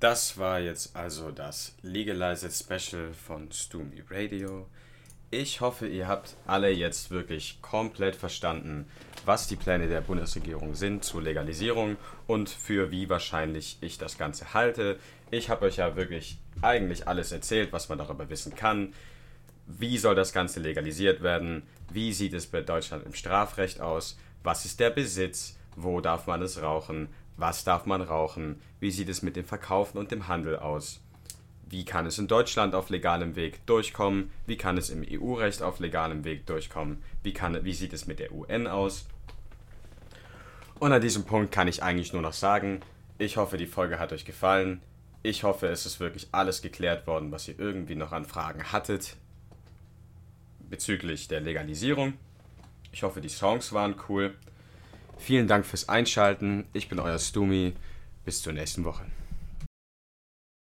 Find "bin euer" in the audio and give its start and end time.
56.90-57.18